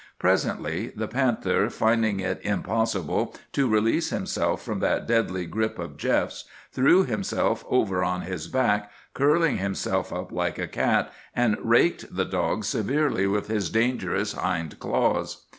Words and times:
Presently 0.17 0.91
the 0.95 1.07
panther, 1.07 1.69
finding 1.69 2.21
it 2.21 2.39
impossible 2.41 3.35
to 3.51 3.67
release 3.69 4.09
himself 4.09 4.63
from 4.63 4.79
that 4.79 5.05
deadly 5.05 5.45
grip 5.45 5.77
of 5.77 5.95
Jeff's, 5.95 6.45
threw 6.71 7.03
himself 7.03 7.63
over 7.69 8.03
on 8.03 8.21
his 8.21 8.47
back, 8.47 8.89
curling 9.13 9.57
himself 9.57 10.11
up 10.11 10.31
like 10.31 10.57
a 10.57 10.65
cat, 10.67 11.13
and 11.35 11.55
raked 11.61 12.15
the 12.15 12.25
dog 12.25 12.63
severely 12.63 13.27
with 13.27 13.45
his 13.47 13.69
dangerous 13.69 14.33
hind 14.33 14.79
claws. 14.79 15.45